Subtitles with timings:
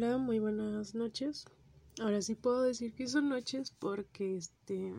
[0.00, 1.44] Hola, muy buenas noches.
[2.00, 4.92] Ahora sí puedo decir que son noches porque este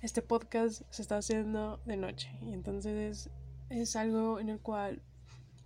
[0.00, 3.28] este podcast se está haciendo de noche y entonces
[3.68, 5.02] es algo en el cual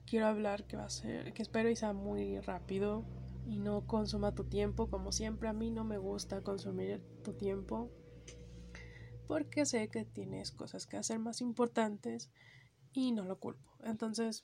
[0.04, 3.04] quiero hablar que va a ser que espero y sea muy rápido
[3.46, 7.88] y no consuma tu tiempo como siempre a mí no me gusta consumir tu tiempo
[9.28, 12.32] porque sé que tienes cosas que hacer más importantes
[12.92, 13.70] y no lo culpo.
[13.84, 14.42] Entonces,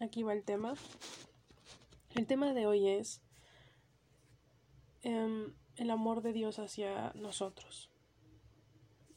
[0.00, 0.74] aquí va el tema.
[2.14, 3.20] El tema de hoy es
[5.02, 7.90] em, el amor de Dios hacia nosotros.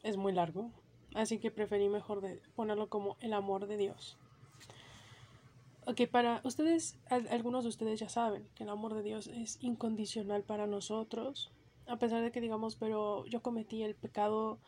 [0.02, 0.72] Es muy largo,
[1.14, 2.24] así que preferí mejor
[2.56, 4.18] ponerlo como el amor de Dios.
[5.86, 6.98] Ok, para ustedes,
[7.30, 11.52] algunos de ustedes ya saben que el amor de Dios es incondicional para nosotros,
[11.86, 14.60] a pesar de que digamos, pero yo cometí el pecado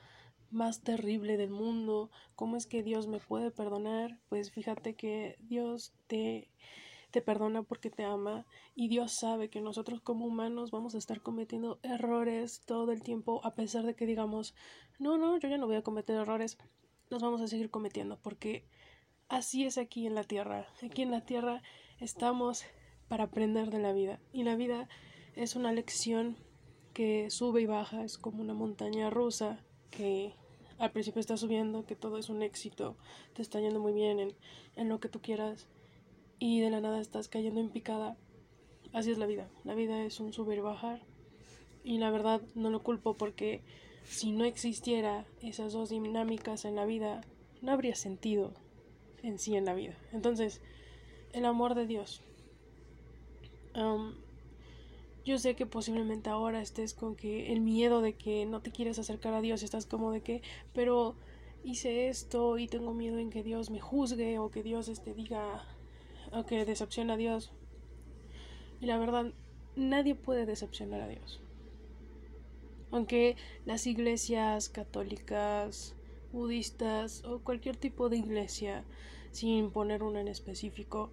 [0.52, 4.20] más terrible del mundo, ¿cómo es que Dios me puede perdonar?
[4.30, 6.48] Pues fíjate que Dios te
[7.12, 8.46] te perdona porque te ama
[8.76, 13.42] y Dios sabe que nosotros como humanos vamos a estar cometiendo errores todo el tiempo
[13.44, 14.54] a pesar de que digamos,
[15.00, 16.58] no, no, yo ya no voy a cometer errores,
[17.10, 18.66] los vamos a seguir cometiendo porque
[19.28, 20.68] así es aquí en la tierra.
[20.84, 21.64] Aquí en la tierra
[22.00, 22.66] estamos
[23.08, 24.88] para aprender de la vida y la vida
[25.36, 26.38] es una lección
[26.94, 30.34] que sube y baja, es como una montaña rusa que
[30.78, 32.98] al principio está subiendo, que todo es un éxito,
[33.34, 34.36] te está yendo muy bien en,
[34.76, 35.68] en lo que tú quieras
[36.40, 38.18] y de la nada estás cayendo en picada.
[38.94, 39.50] Así es la vida.
[39.64, 41.02] La vida es un subir bajar.
[41.84, 43.62] Y la verdad no lo culpo porque
[44.06, 47.22] si no existiera esas dos dinámicas en la vida,
[47.62, 48.54] no habría sentido
[49.22, 49.96] en sí en la vida.
[50.12, 50.62] Entonces,
[51.34, 52.22] el amor de Dios.
[55.26, 58.98] yo sé que posiblemente ahora estés con que el miedo de que no te quieres
[58.98, 60.42] acercar a Dios, estás como de que,
[60.74, 61.16] pero
[61.64, 65.64] hice esto y tengo miedo en que Dios me juzgue o que Dios este diga
[66.32, 67.52] o que decepciona a Dios.
[68.82, 69.34] Y la verdad,
[69.76, 71.42] nadie puede decepcionar a Dios.
[72.92, 75.96] Aunque las iglesias católicas,
[76.32, 78.84] budistas o cualquier tipo de iglesia,
[79.32, 81.12] sin poner una en específico,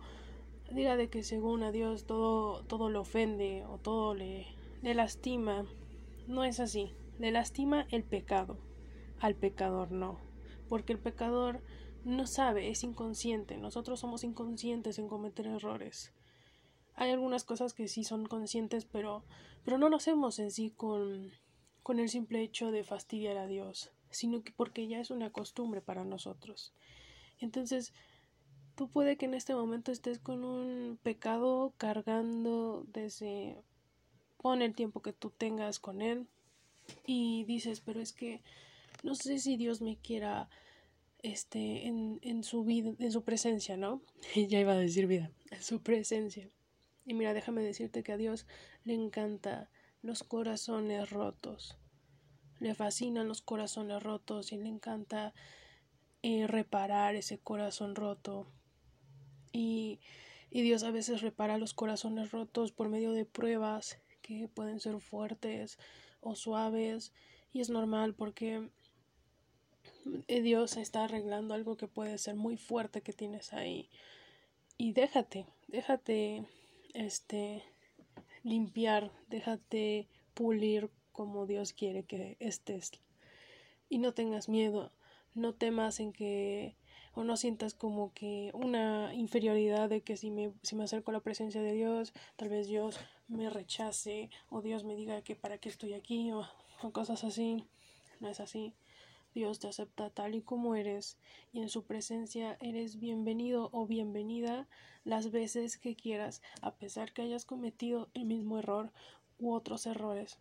[0.71, 4.47] diga de que según a Dios todo, todo le ofende o todo le,
[4.83, 5.67] le lastima,
[6.27, 6.93] no es así.
[7.19, 8.59] Le lastima el pecado,
[9.21, 10.19] al pecador no,
[10.69, 11.61] porque el pecador
[12.06, 13.56] no sabe, es inconsciente.
[13.56, 16.12] Nosotros somos inconscientes en cometer errores.
[16.94, 19.25] Hay algunas cosas que sí son conscientes, pero,
[19.65, 21.33] pero no lo hacemos en sí con,
[21.83, 25.81] con el simple hecho de fastidiar a Dios, sino que porque ya es una costumbre
[25.81, 26.72] para nosotros.
[27.41, 27.93] Entonces,
[28.77, 33.61] tú puede que en este momento estés con un pecado cargando desde
[34.37, 36.28] pon el tiempo que tú tengas con él
[37.05, 38.43] y dices, pero es que
[39.03, 40.49] no sé si Dios me quiera
[41.27, 44.01] este, en, en su vida, en su presencia, ¿no?
[44.49, 46.49] ya iba a decir vida, en su presencia.
[47.05, 48.47] Y mira, déjame decirte que a Dios
[48.85, 49.71] le encanta
[50.03, 51.79] los corazones rotos.
[52.61, 55.35] Le fascinan los corazones rotos y le encanta
[56.23, 58.47] eh, reparar ese corazón roto.
[59.53, 60.01] Y,
[60.51, 65.01] y Dios a veces repara los corazones rotos por medio de pruebas que pueden ser
[65.01, 65.79] fuertes
[66.21, 67.13] o suaves.
[67.53, 68.71] Y es normal porque
[70.28, 73.91] Dios está arreglando algo que puede ser muy fuerte que tienes ahí.
[74.78, 76.44] Y déjate, déjate
[76.94, 77.62] este
[78.43, 82.93] limpiar, déjate pulir como Dios quiere que estés.
[83.89, 84.93] Y no tengas miedo,
[85.34, 86.77] no temas en que
[87.15, 91.15] o no sientas como que una inferioridad de que si me, si me acerco a
[91.15, 95.56] la presencia de Dios, tal vez Dios me rechace o Dios me diga que para
[95.56, 96.47] qué estoy aquí o
[96.93, 97.65] cosas así.
[98.21, 98.75] No es así.
[99.37, 101.19] Dios te acepta tal y como eres
[101.53, 104.67] y en su presencia eres bienvenido o bienvenida
[105.05, 108.91] las veces que quieras, a pesar que hayas cometido el mismo error
[109.39, 110.39] u otros errores.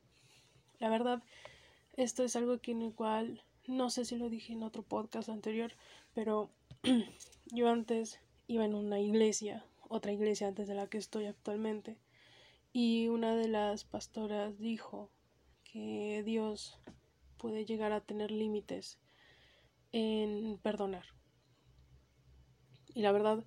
[0.79, 1.22] La verdad,
[1.97, 5.28] esto es algo que en el cual no sé si lo dije en otro podcast
[5.28, 5.73] anterior,
[6.13, 6.50] pero
[7.51, 11.97] yo antes iba en una iglesia, otra iglesia antes de la que estoy actualmente,
[12.72, 15.09] y una de las pastoras dijo
[15.66, 16.79] que Dios
[17.45, 18.97] puede llegar a tener límites
[19.91, 21.05] en perdonar.
[22.95, 23.43] Y la verdad,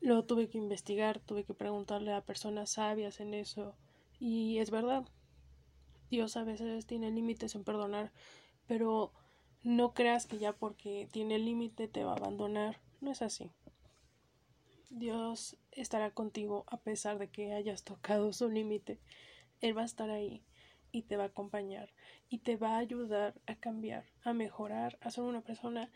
[0.00, 3.76] lo tuve que investigar, tuve que preguntarle a personas sabias en eso.
[4.18, 5.04] Y es verdad,
[6.10, 8.10] Dios a veces tiene límites en perdonar,
[8.66, 9.12] pero
[9.62, 12.80] no creas que ya porque tiene límite te va a abandonar.
[13.00, 13.52] No es así.
[14.90, 18.98] Dios estará contigo a pesar de que hayas tocado su límite.
[19.60, 20.42] Él va a estar ahí
[20.94, 21.90] y te va a acompañar
[22.30, 25.90] y te va a ayudar a cambiar, a mejorar, a ser una persona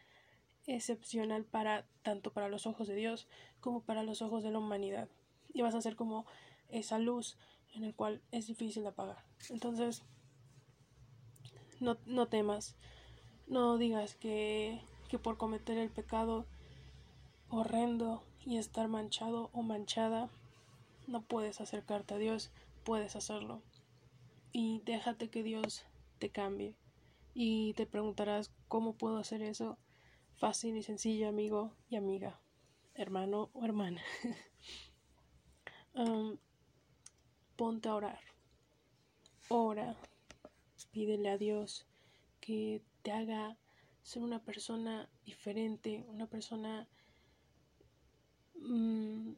[0.66, 3.28] excepcional para tanto para los ojos de Dios
[3.60, 5.08] como para los ojos de la humanidad.
[5.54, 6.26] y vas a ser como
[6.68, 7.38] esa luz
[7.74, 9.24] en el cual es difícil de apagar.
[9.50, 10.02] Entonces,
[11.80, 12.76] no, no temas,
[13.46, 16.44] no digas que, que por cometer el pecado
[17.50, 20.28] horrendo y estar manchado o manchada,
[21.06, 22.50] no puedes acercarte a Dios,
[22.84, 23.62] puedes hacerlo.
[24.52, 25.84] Y déjate que Dios
[26.18, 26.76] te cambie.
[27.34, 29.78] Y te preguntarás, ¿cómo puedo hacer eso?
[30.36, 32.40] Fácil y sencillo, amigo y amiga,
[32.94, 34.02] hermano o hermana.
[37.56, 38.20] ponte a orar.
[39.48, 39.96] Ora,
[40.92, 41.86] pídele a Dios
[42.40, 43.58] que te haga
[44.02, 46.86] ser una persona diferente, una persona
[48.54, 49.32] mm,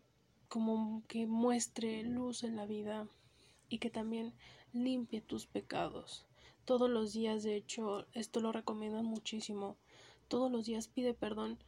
[0.48, 3.08] como que muestre luz en la vida
[3.68, 4.34] y que también
[4.72, 6.26] limpie tus pecados.
[6.64, 9.76] Todos los días, de hecho, esto lo recomiendan muchísimo.
[10.28, 11.58] Todos los días pide perdón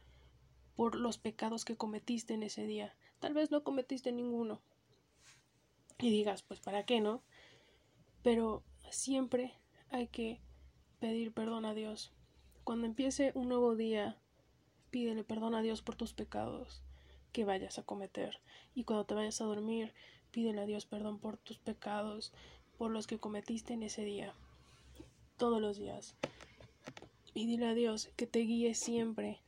[0.75, 2.95] por los pecados que cometiste en ese día.
[3.19, 4.61] Tal vez no cometiste ninguno.
[5.99, 7.21] Y digas, pues para qué, ¿no?
[8.21, 9.53] Pero siempre
[9.89, 10.39] hay que
[10.99, 12.11] pedir perdón a Dios.
[12.63, 14.17] Cuando empiece un nuevo día,
[14.89, 16.81] pídele perdón a Dios por tus pecados
[17.33, 18.39] que vayas a cometer.
[18.73, 19.93] Y cuando te vayas a dormir,
[20.31, 22.31] pídele a Dios perdón por tus pecados,
[22.77, 24.33] por los que cometiste en ese día.
[25.37, 26.15] Todos los días.
[27.33, 29.39] Y dile a Dios que te guíe siempre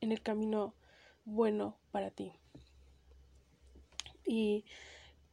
[0.00, 0.74] en el camino
[1.24, 2.32] bueno para ti.
[4.24, 4.64] Y,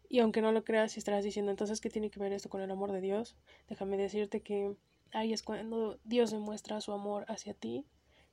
[0.10, 2.62] y aunque no lo creas y estarás diciendo entonces qué tiene que ver esto con
[2.62, 3.36] el amor de Dios,
[3.68, 4.76] déjame decirte que
[5.12, 7.86] ahí es cuando Dios demuestra su amor hacia ti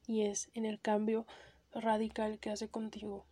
[0.07, 1.27] y es en el cambio
[1.75, 3.27] radical que hace contigo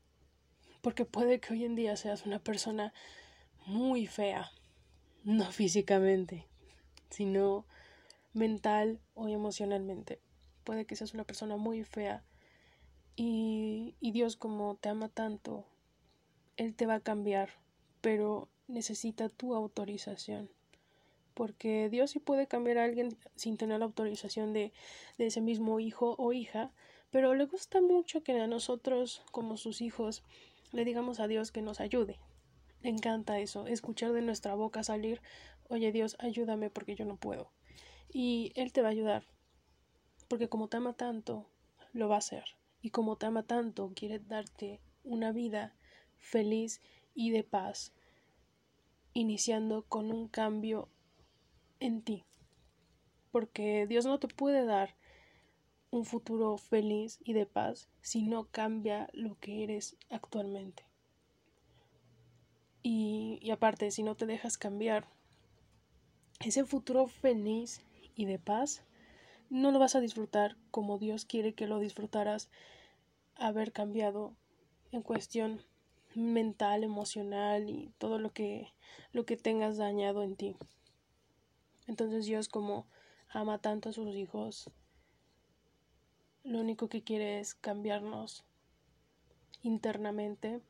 [0.81, 2.93] porque puede que hoy en día seas una persona
[3.67, 4.51] muy fea,
[5.25, 6.47] no físicamente,
[7.11, 7.65] sino
[8.33, 10.21] mental o emocionalmente.
[10.65, 12.23] Puede que seas una persona muy fea
[13.17, 15.67] y, y Dios como te ama tanto,
[16.57, 17.51] Él te va a cambiar,
[18.01, 20.49] pero necesita tu autorización
[21.41, 24.73] porque Dios sí puede cambiar a alguien sin tener la autorización de,
[25.17, 26.71] de, ese mismo hijo o hija,
[27.11, 30.23] pero le gusta mucho que a nosotros, como sus hijos,
[30.73, 32.19] le digamos a Dios que nos ayude.
[32.83, 35.21] Encanta eso, escuchar de nuestra boca salir,
[35.69, 37.51] oye Dios, ayúdame porque yo no puedo.
[38.11, 39.25] Y Él te va a ayudar,
[40.29, 41.47] porque como te ama tanto,
[41.93, 42.45] lo va a hacer.
[42.81, 45.75] Y como te ama tanto, quiere darte una vida
[46.17, 46.81] feliz
[47.15, 47.93] y de paz,
[49.13, 50.89] iniciando con un cambio
[51.81, 52.25] en ti.
[53.31, 54.97] Porque Dios no te puede dar
[55.91, 60.90] un futuro feliz y de paz si no cambia lo que eres actualmente.
[62.83, 65.07] Y, aparte, si no te dejas cambiar,
[66.41, 67.83] ese futuro feliz
[68.15, 68.83] y de paz
[69.51, 72.49] no lo vas a disfrutar como Dios quiere que lo disfrutaras
[73.35, 74.35] haber cambiado
[74.93, 75.63] en cuestión
[76.15, 78.73] mental, emocional y todo lo que
[79.13, 80.57] lo que tengas dañado en ti.
[81.87, 82.87] Entonces Dios como
[83.29, 84.71] ama tanto a sus hijos,
[86.43, 88.45] lo único que quiere es cambiarnos
[89.63, 90.61] internamente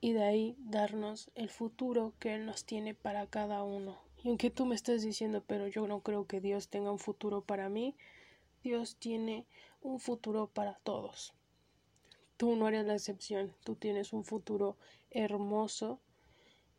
[0.00, 3.98] y de ahí darnos el futuro que Él nos tiene para cada uno.
[4.22, 7.42] Y aunque tú me estés diciendo, pero yo no creo que Dios tenga un futuro
[7.42, 7.96] para mí,
[8.62, 9.46] Dios tiene
[9.82, 11.34] un futuro para todos.
[12.36, 14.76] Tú no eres la excepción, tú tienes un futuro
[15.10, 16.00] hermoso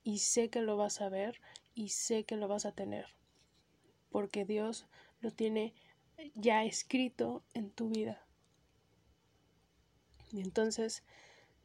[0.04, 1.40] y sé que lo vas a ver
[1.76, 3.06] y sé que lo vas a tener,
[4.10, 4.88] porque Dios
[5.20, 5.74] lo tiene
[6.36, 8.26] ya escrito en tu vida.
[10.32, 11.04] Y entonces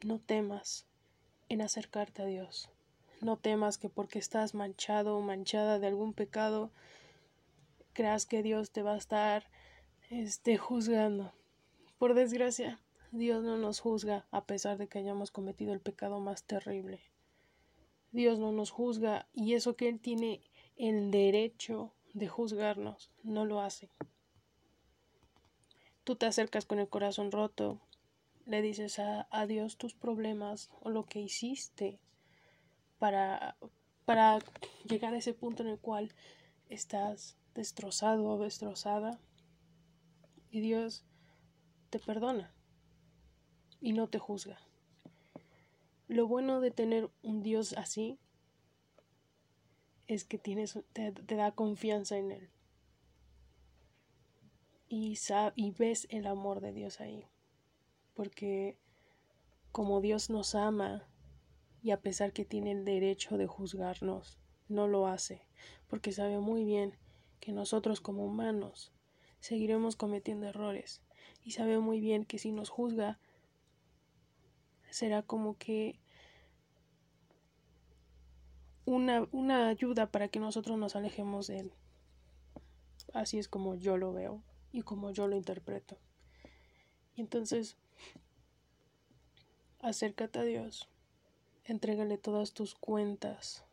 [0.03, 0.87] no temas
[1.49, 2.71] en acercarte a Dios.
[3.21, 6.71] No temas que porque estás manchado o manchada de algún pecado,
[7.93, 9.49] creas que Dios te va a estar
[10.11, 11.33] este, juzgando.
[11.99, 12.79] Por desgracia,
[13.11, 17.01] Dios no nos juzga a pesar de que hayamos cometido el pecado más terrible.
[18.13, 20.41] Dios no nos juzga y eso que Él tiene
[20.77, 23.91] el derecho de juzgarnos, no lo hace.
[26.05, 27.81] Tú te acercas con el corazón roto,
[28.47, 32.01] le dices a, Dios tus problemas o lo que hiciste
[32.99, 33.57] para,
[34.05, 34.39] para
[34.89, 36.13] llegar a ese punto en el cual
[36.69, 39.21] estás destrozado o destrozada
[40.51, 41.05] y Dios
[41.91, 42.55] te perdona
[43.81, 44.59] y no te juzga.
[46.09, 48.19] Lo bueno de tener un Dios así
[50.07, 52.51] es que tienes, te da confianza en Él
[54.89, 55.19] y,
[55.57, 57.27] y ves el amor de Dios ahí.
[58.17, 58.77] Porque
[59.71, 61.07] como Dios nos ama
[61.83, 65.47] y a pesar que tiene el derecho de juzgarnos, no lo hace,
[65.87, 66.97] porque sabe muy bien
[67.39, 68.93] que nosotros como humanos
[69.39, 71.03] seguiremos cometiendo errores
[71.45, 73.21] y sabe muy bien que si nos juzga
[74.91, 76.01] será como que
[78.87, 81.73] una, una ayuda para que nosotros nos alejemos de Él.
[83.13, 84.43] Así es como yo lo veo
[84.73, 85.99] y como yo lo interpreto.
[87.15, 87.77] Y entonces,
[89.81, 90.89] acércate a Dios,
[91.65, 93.65] entrégale todas tus cuentas,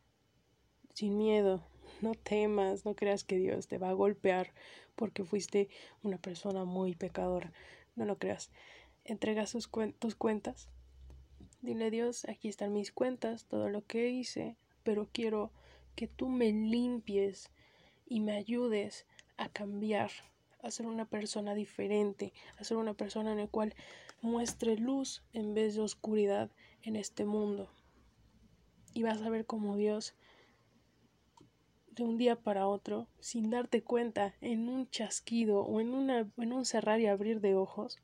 [0.94, 1.64] sin miedo,
[2.02, 4.54] no temas, no creas que Dios te va a golpear
[4.96, 5.70] porque fuiste
[6.04, 7.52] una persona muy pecadora,
[7.96, 8.52] no lo creas.
[9.06, 10.70] Entrega sus tus cuentas,
[11.62, 15.52] dile Dios, aquí están mis cuentas, todo lo que hice, pero quiero
[15.96, 17.50] que tú me limpies
[18.06, 19.06] y me ayudes
[19.38, 20.12] a cambiar,
[20.64, 23.76] a ser una persona diferente, a ser una persona en la cual
[24.22, 26.50] muestre luz en vez de oscuridad
[26.82, 27.70] en este mundo.
[28.94, 30.16] Y vas a ver cómo Dios
[31.92, 36.54] de un día para otro, sin darte cuenta, en un chasquido o en, una, en
[36.54, 38.00] un cerrar y abrir de ojos,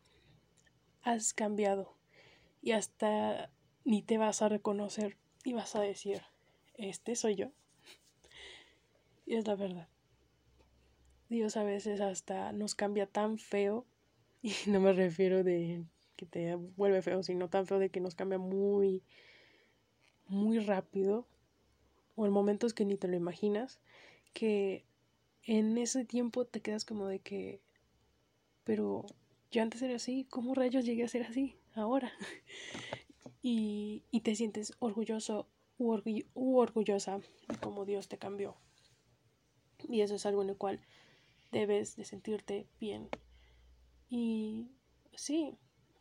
[1.01, 1.95] has cambiado
[2.61, 3.49] y hasta
[3.85, 6.21] ni te vas a reconocer y vas a decir,
[6.75, 7.51] este soy yo.
[9.25, 9.87] Y es la verdad.
[11.29, 13.86] Dios a veces hasta nos cambia tan feo,
[14.41, 18.15] y no me refiero de que te vuelve feo, sino tan feo de que nos
[18.15, 19.03] cambia muy,
[20.27, 21.25] muy rápido,
[22.15, 23.79] o en momentos que ni te lo imaginas,
[24.33, 24.83] que
[25.43, 27.62] en ese tiempo te quedas como de que,
[28.63, 29.05] pero
[29.51, 32.12] yo antes era así, ¿cómo rayos llegué a ser así ahora?
[33.41, 35.48] y, y te sientes orgulloso
[35.79, 38.55] u, orgullosa de cómo Dios te cambió.
[39.88, 40.79] Y eso es algo en el cual
[41.51, 43.10] debes de sentirte bien.
[44.10, 44.72] Y
[45.13, 45.56] sí,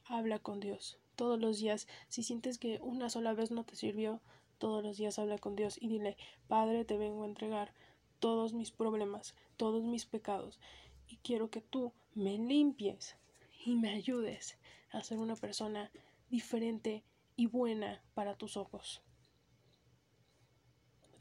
[0.05, 1.89] habla con Dios todos los días.
[2.09, 4.21] Si sientes que una sola vez no te sirvió,
[4.59, 7.75] todos los días habla con Dios y dile, Padre, te vengo a entregar
[8.19, 10.59] todos mis problemas, todos mis pecados,
[11.07, 13.17] y quiero que tú me limpies
[13.65, 14.59] y me ayudes
[14.91, 15.91] a ser una persona
[16.29, 17.05] diferente
[17.37, 19.03] y buena para tus ojos.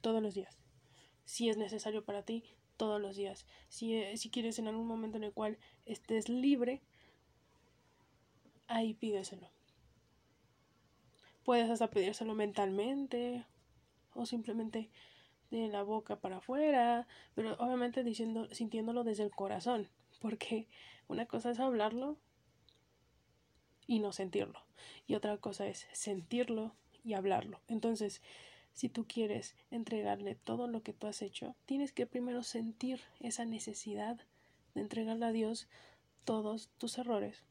[0.02, 0.58] Todos los días.
[1.26, 2.44] Si es necesario para ti,
[2.78, 3.46] todos los días.
[3.70, 6.82] Si, eh, si quieres en algún momento en el cual estés libre,
[8.68, 9.50] ahí pídeselo.
[11.44, 13.46] Puedes hasta pedírselo mentalmente
[14.14, 14.90] o simplemente
[15.50, 20.68] de la boca para afuera, pero obviamente diciendo, sintiéndolo desde el corazón, porque
[21.08, 22.18] una cosa es hablarlo
[23.86, 24.60] y no sentirlo,
[25.08, 27.62] y otra cosa es sentirlo y hablarlo.
[27.70, 28.22] Entonces,
[28.78, 33.44] si tú quieres entregarle todo lo que tú has hecho, tienes que primero sentir esa
[33.44, 34.20] necesidad
[34.76, 35.68] de entregarle a Dios
[36.26, 37.44] todos tus errores.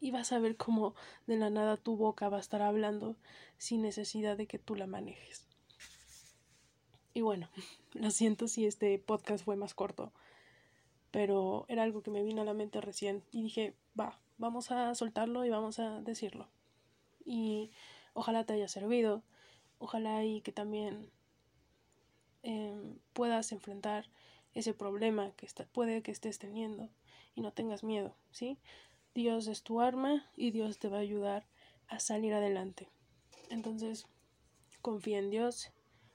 [0.00, 0.96] Y vas a ver cómo
[1.28, 3.14] de la nada tu boca va a estar hablando
[3.58, 5.46] sin necesidad de que tú la manejes.
[7.14, 7.48] Y bueno,
[7.92, 10.12] lo siento si este podcast fue más corto,
[11.12, 14.96] pero era algo que me vino a la mente recién y dije, va, vamos a
[14.96, 16.48] soltarlo y vamos a decirlo.
[17.24, 17.70] Y
[18.14, 19.22] ojalá te haya servido,
[19.82, 21.10] ojalá y que también
[22.42, 24.06] em, puedas enfrentar
[24.54, 26.88] ese problema que puede que estés teniendo
[27.34, 28.58] y no tengas miedo, ¿sí?
[29.14, 31.46] Dios es tu arma y Dios te va a ayudar
[31.88, 32.88] a salir adelante.
[33.50, 34.06] Entonces,
[34.80, 35.72] confía en Dios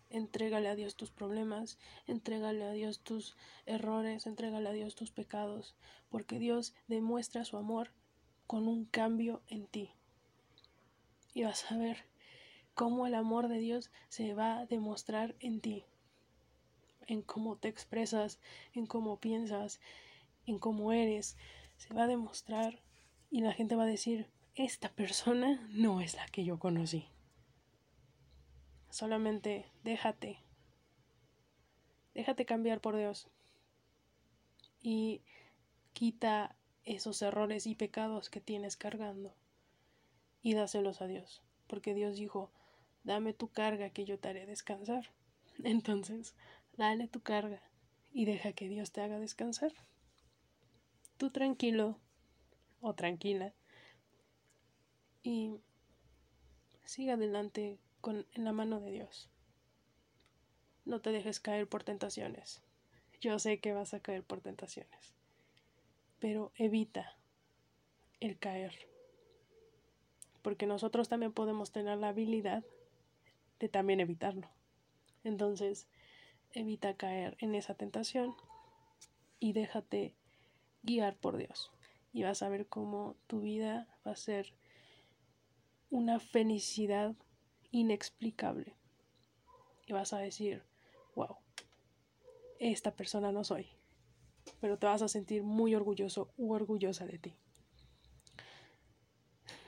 [0.10, 5.76] Entrégale a Dios tus problemas, entrégale a Dios tus errores, entrégale a Dios tus pecados,
[6.10, 7.92] porque Dios demuestra su amor
[8.46, 9.92] con un cambio en ti.
[11.34, 12.06] Y vas a ver
[12.78, 15.84] cómo el amor de Dios se va a demostrar en ti,
[17.08, 18.40] en cómo te expresas,
[18.72, 19.82] en cómo piensas,
[20.46, 21.38] en cómo eres.
[21.78, 22.80] Se va a demostrar
[23.32, 27.08] y la gente va a decir, esta persona no es la que yo conocí.
[28.92, 30.44] Solamente déjate.
[32.14, 33.28] Déjate cambiar por Dios.
[34.84, 35.24] Y
[35.94, 39.34] quita esos errores y pecados que tienes cargando
[40.44, 41.42] y dáselos a Dios.
[41.66, 42.52] Porque Dios dijo,
[43.08, 45.10] dame tu carga que yo te haré descansar.
[45.64, 46.36] Entonces,
[46.76, 47.62] dale tu carga
[48.12, 49.72] y deja que Dios te haga descansar.
[51.18, 51.98] Tú tranquilo
[52.82, 53.54] o tranquila
[55.24, 55.56] y
[56.86, 59.30] siga adelante en la mano de Dios.
[60.86, 62.62] No te dejes caer por tentaciones.
[63.20, 65.16] Yo sé que vas a caer por tentaciones,
[66.20, 67.18] pero evita
[68.20, 68.74] el caer.
[70.44, 72.64] Porque nosotros también podemos tener la habilidad
[73.60, 74.50] de también evitarlo.
[75.24, 75.88] Entonces,
[76.52, 78.36] evita caer en esa tentación
[79.40, 80.16] y déjate
[80.84, 81.72] guiar por Dios.
[82.14, 84.54] Y vas a ver cómo tu vida va a ser
[85.90, 87.16] una felicidad
[87.72, 88.76] inexplicable.
[89.86, 90.64] Y vas a decir,
[91.16, 91.38] wow,
[92.60, 93.68] esta persona no soy.
[94.60, 97.34] Pero te vas a sentir muy orgulloso u orgullosa de ti.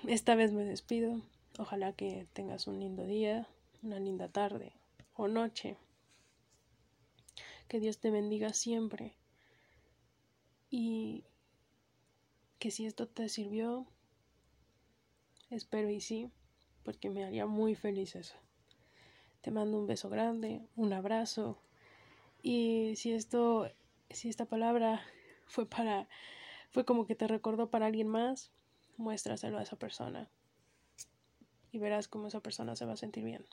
[0.07, 1.21] Esta vez me despido.
[1.57, 3.47] Ojalá que tengas un lindo día,
[3.81, 4.73] una linda tarde
[5.13, 5.77] o noche.
[7.67, 9.15] Que Dios te bendiga siempre.
[10.69, 11.23] Y
[12.59, 13.87] que si esto te sirvió,
[15.49, 16.29] espero y sí,
[16.83, 18.35] porque me haría muy feliz eso.
[19.41, 21.61] Te mando un beso grande, un abrazo.
[22.41, 23.71] Y si esto,
[24.09, 25.01] si esta palabra
[25.45, 26.07] fue para,
[26.71, 28.51] fue como que te recordó para alguien más,
[28.97, 30.29] muéstraselo a esa persona.
[31.71, 33.45] Y verás cómo esa persona se va a sentir bien.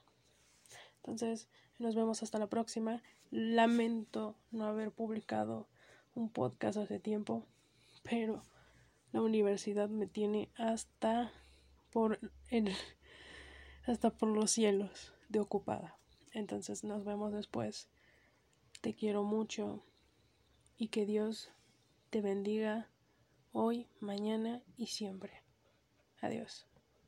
[1.06, 1.48] Entonces,
[1.78, 3.00] nos vemos hasta la próxima.
[3.30, 5.68] Lamento no haber publicado
[6.16, 7.46] un podcast hace tiempo,
[8.02, 8.42] pero
[9.12, 11.30] la universidad me tiene hasta
[11.92, 12.18] por
[12.50, 12.74] el,
[13.86, 15.96] hasta por los cielos de ocupada.
[16.32, 17.88] Entonces nos vemos después.
[18.80, 19.84] Te quiero mucho
[20.76, 21.50] y que Dios
[22.10, 22.88] te bendiga
[23.52, 25.42] hoy, mañana y siempre.
[26.20, 26.66] Adiós.